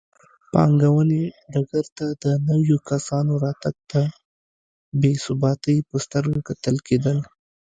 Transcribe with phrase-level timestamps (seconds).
[0.51, 4.01] پانګونې ډګر ته د نویو کسانو راتګ ته
[4.99, 7.17] بې ثباتۍ په سترګه کتل کېدل.